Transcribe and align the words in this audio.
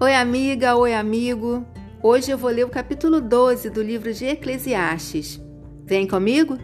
Oi, 0.00 0.14
amiga, 0.14 0.76
oi, 0.76 0.94
amigo. 0.94 1.66
Hoje 2.00 2.30
eu 2.30 2.38
vou 2.38 2.52
ler 2.52 2.64
o 2.64 2.68
capítulo 2.70 3.20
12 3.20 3.68
do 3.68 3.82
livro 3.82 4.14
de 4.14 4.26
Eclesiastes. 4.26 5.40
Vem 5.84 6.06
comigo? 6.06 6.56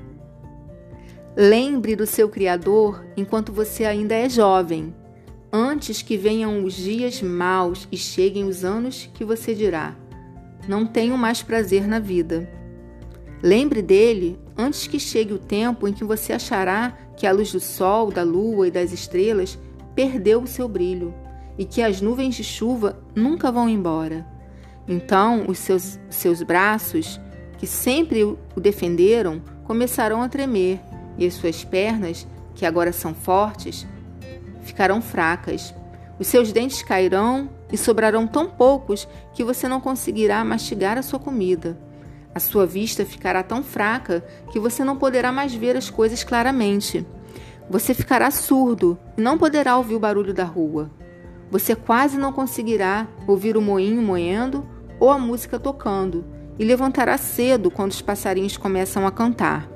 Lembre 1.36 1.96
do 1.96 2.06
seu 2.06 2.28
Criador 2.28 3.04
enquanto 3.16 3.52
você 3.52 3.84
ainda 3.84 4.14
é 4.14 4.28
jovem, 4.28 4.94
antes 5.52 6.00
que 6.00 6.16
venham 6.16 6.62
os 6.62 6.74
dias 6.74 7.20
maus 7.22 7.88
e 7.90 7.96
cheguem 7.96 8.44
os 8.44 8.64
anos 8.64 9.10
que 9.12 9.24
você 9.24 9.52
dirá: 9.52 9.96
Não 10.68 10.86
tenho 10.86 11.18
mais 11.18 11.42
prazer 11.42 11.88
na 11.88 11.98
vida. 11.98 12.48
Lembre 13.42 13.82
dele 13.82 14.38
antes 14.56 14.86
que 14.86 15.00
chegue 15.00 15.32
o 15.32 15.40
tempo 15.40 15.88
em 15.88 15.92
que 15.92 16.04
você 16.04 16.32
achará 16.32 16.96
que 17.16 17.26
a 17.26 17.32
luz 17.32 17.50
do 17.50 17.58
sol, 17.58 18.12
da 18.12 18.22
lua 18.22 18.68
e 18.68 18.70
das 18.70 18.92
estrelas 18.92 19.58
perdeu 19.92 20.40
o 20.40 20.46
seu 20.46 20.68
brilho 20.68 21.12
e 21.58 21.64
que 21.64 21.82
as 21.82 22.00
nuvens 22.00 22.34
de 22.34 22.44
chuva 22.44 22.98
nunca 23.14 23.50
vão 23.50 23.68
embora. 23.68 24.26
Então 24.86 25.44
os 25.48 25.58
seus, 25.58 25.98
seus 26.10 26.42
braços, 26.42 27.20
que 27.58 27.66
sempre 27.66 28.22
o 28.24 28.38
defenderam, 28.60 29.40
começarão 29.64 30.22
a 30.22 30.28
tremer, 30.28 30.80
e 31.16 31.26
as 31.26 31.34
suas 31.34 31.64
pernas, 31.64 32.26
que 32.54 32.66
agora 32.66 32.92
são 32.92 33.14
fortes, 33.14 33.86
ficarão 34.62 35.00
fracas. 35.00 35.74
Os 36.18 36.26
seus 36.26 36.52
dentes 36.52 36.82
cairão 36.82 37.48
e 37.72 37.76
sobrarão 37.76 38.26
tão 38.26 38.48
poucos 38.48 39.08
que 39.32 39.44
você 39.44 39.66
não 39.68 39.80
conseguirá 39.80 40.44
mastigar 40.44 40.98
a 40.98 41.02
sua 41.02 41.18
comida. 41.18 41.78
A 42.34 42.40
sua 42.40 42.66
vista 42.66 43.04
ficará 43.04 43.42
tão 43.42 43.62
fraca 43.62 44.24
que 44.52 44.58
você 44.58 44.82
não 44.82 44.96
poderá 44.96 45.30
mais 45.30 45.54
ver 45.54 45.76
as 45.76 45.88
coisas 45.88 46.24
claramente. 46.24 47.06
Você 47.70 47.94
ficará 47.94 48.30
surdo 48.30 48.98
e 49.16 49.20
não 49.20 49.38
poderá 49.38 49.76
ouvir 49.76 49.94
o 49.94 50.00
barulho 50.00 50.34
da 50.34 50.44
rua. 50.44 50.90
Você 51.50 51.74
quase 51.74 52.18
não 52.18 52.32
conseguirá 52.32 53.06
ouvir 53.26 53.56
o 53.56 53.62
moinho 53.62 54.02
moendo 54.02 54.66
ou 54.98 55.10
a 55.10 55.18
música 55.18 55.58
tocando 55.58 56.24
e 56.58 56.64
levantará 56.64 57.16
cedo 57.18 57.70
quando 57.70 57.92
os 57.92 58.02
passarinhos 58.02 58.56
começam 58.56 59.06
a 59.06 59.12
cantar. 59.12 59.68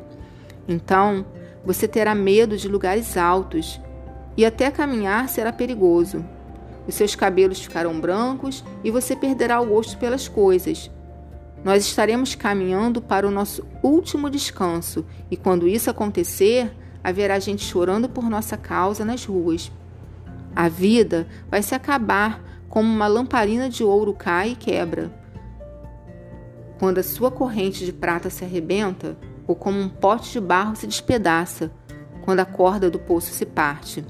Então, 0.67 1.25
você 1.65 1.89
terá 1.89 2.15
medo 2.15 2.57
de 2.57 2.69
lugares 2.69 3.17
altos 3.17 3.81
e 4.37 4.45
até 4.45 4.71
caminhar 4.71 5.29
será 5.29 5.53
perigoso. 5.53 6.25
Os 6.87 6.95
seus 6.95 7.15
cabelos 7.15 7.61
ficarão 7.61 8.01
brancos 8.01 8.65
e 8.83 8.91
você 8.91 9.15
perderá 9.15 9.61
o 9.61 9.67
gosto 9.67 9.99
pelas 9.99 10.29
coisas. 10.29 10.91
Nós 11.65 11.85
estaremos 11.85 12.35
caminhando 12.35 13.03
para 13.03 13.27
o 13.27 13.31
nosso 13.31 13.67
último 13.83 14.31
descanso 14.31 15.05
e 15.31 15.37
quando 15.37 15.69
isso 15.69 15.91
acontecer, 15.91 16.73
haverá 17.03 17.39
gente 17.39 17.65
chorando 17.65 18.09
por 18.09 18.31
nossa 18.31 18.57
causa 18.57 19.05
nas 19.05 19.25
ruas. 19.25 19.71
A 20.59 20.69
vida 20.69 21.29
vai 21.49 21.63
se 21.63 21.73
acabar 21.73 22.43
como 22.69 22.93
uma 22.93 23.07
lamparina 23.07 23.71
de 23.71 23.85
ouro 23.85 24.13
cai 24.13 24.51
e 24.51 24.57
quebra. 24.57 25.09
Quando 26.81 26.99
a 26.99 27.03
sua 27.05 27.31
corrente 27.31 27.85
de 27.85 27.93
prata 27.93 28.29
se 28.29 28.45
arrebenta, 28.45 29.17
ou 29.47 29.55
como 29.55 29.79
um 29.79 29.89
pote 29.89 30.33
de 30.33 30.41
barro 30.41 30.75
se 30.75 30.89
despedaça, 30.89 31.71
quando 32.23 32.41
a 32.41 32.45
corda 32.45 32.91
do 32.91 32.99
poço 32.99 33.31
se 33.33 33.47
parte. 33.47 34.05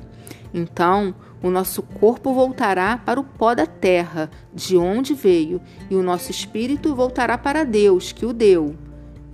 Então, 0.55 1.15
o 1.43 1.51
nosso 1.51 1.83
corpo 1.83 2.33
voltará 2.33 2.97
para 2.97 3.21
o 3.21 3.25
pó 3.25 3.55
da 3.55 3.67
terra, 3.67 4.31
de 4.55 4.75
onde 4.75 5.13
veio, 5.13 5.61
e 5.91 5.97
o 5.97 6.03
nosso 6.03 6.31
espírito 6.31 6.95
voltará 6.95 7.37
para 7.37 7.63
Deus, 7.63 8.11
que 8.11 8.25
o 8.25 8.33
deu. 8.33 8.75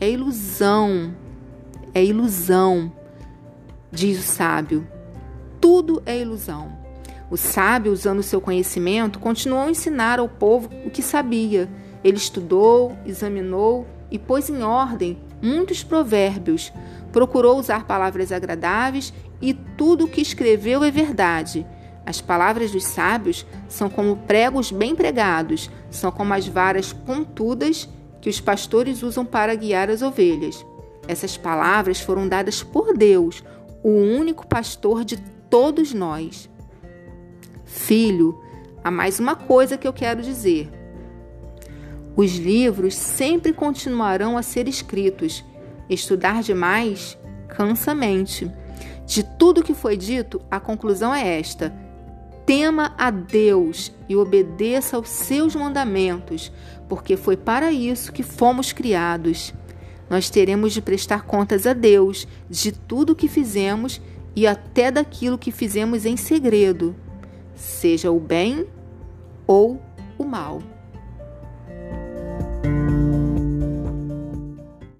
É 0.01 0.11
ilusão, 0.11 1.15
é 1.95 2.05
ilusão, 2.05 2.91
diz 3.92 4.19
o 4.19 4.23
sábio. 4.23 4.85
Tudo 5.61 6.03
é 6.05 6.20
ilusão. 6.20 6.83
O 7.30 7.36
sábio, 7.36 7.92
usando 7.92 8.22
seu 8.22 8.41
conhecimento, 8.41 9.19
continuou 9.19 9.62
a 9.62 9.70
ensinar 9.70 10.19
ao 10.19 10.28
povo 10.28 10.69
o 10.84 10.91
que 10.91 11.03
sabia. 11.03 11.69
Ele 12.03 12.17
estudou, 12.17 12.97
examinou 13.06 13.86
e 14.11 14.18
pôs 14.18 14.51
em 14.51 14.62
ordem 14.62 15.18
muitos 15.42 15.83
provérbios. 15.83 16.73
Procurou 17.11 17.58
usar 17.58 17.86
palavras 17.86 18.30
agradáveis 18.30 19.13
e 19.40 19.55
tudo 19.55 20.05
o 20.05 20.08
que 20.08 20.20
escreveu 20.20 20.84
é 20.84 20.90
verdade. 20.90 21.67
As 22.07 22.20
palavras 22.20 22.70
dos 22.70 22.84
sábios 22.84 23.46
são 23.68 23.89
como 23.89 24.17
pregos 24.18 24.70
bem 24.70 24.95
pregados, 24.95 25.70
são 25.90 26.13
como 26.13 26.34
as 26.34 26.46
varas 26.46 26.92
pontudas 26.92 27.89
que 28.20 28.29
os 28.29 28.40
pastores 28.40 29.02
usam 29.02 29.24
para 29.24 29.55
guiar 29.55 29.89
as 29.89 30.02
ovelhas. 30.02 30.64
Essas 31.08 31.36
palavras 31.36 32.01
foram 32.01 32.29
dadas 32.29 32.63
por 32.63 32.96
Deus, 32.96 33.42
o 33.83 33.90
único 33.90 34.46
pastor 34.46 35.05
de 35.05 35.17
todos 35.48 35.92
nós. 35.92 36.48
Filho, 37.74 38.40
há 38.85 38.90
mais 38.90 39.18
uma 39.18 39.35
coisa 39.35 39.77
que 39.77 39.86
eu 39.86 39.92
quero 39.92 40.23
dizer. 40.23 40.70
Os 42.17 42.36
livros 42.36 42.95
sempre 42.95 43.52
continuarão 43.52 44.39
a 44.39 44.42
ser 44.42 44.68
escritos. 44.68 45.45
Estudar 45.90 46.40
demais 46.40 47.18
cansa 47.48 47.90
a 47.90 47.95
mente. 47.95 48.51
De 49.05 49.24
tudo 49.24 49.63
que 49.63 49.74
foi 49.74 49.96
dito, 49.96 50.40
a 50.48 50.61
conclusão 50.61 51.13
é 51.13 51.39
esta: 51.39 51.74
tema 52.46 52.95
a 52.96 53.11
Deus 53.11 53.92
e 54.08 54.14
obedeça 54.14 54.96
aos 54.96 55.08
seus 55.08 55.55
mandamentos, 55.57 56.52
porque 56.89 57.17
foi 57.17 57.36
para 57.36 57.73
isso 57.73 58.13
que 58.13 58.23
fomos 58.23 58.73
criados. 58.73 59.52
Nós 60.08 60.30
teremos 60.30 60.73
de 60.73 60.80
prestar 60.80 61.24
contas 61.24 61.67
a 61.67 61.73
Deus 61.73 62.27
de 62.48 62.70
tudo 62.70 63.13
o 63.13 63.17
que 63.17 63.27
fizemos 63.27 64.01
e 64.34 64.46
até 64.46 64.92
daquilo 64.92 65.36
que 65.36 65.51
fizemos 65.51 66.07
em 66.07 66.17
segredo 66.17 66.95
seja 67.55 68.11
o 68.11 68.20
bem 68.20 68.67
ou 69.47 69.81
o 70.19 70.25
mal. 70.25 70.63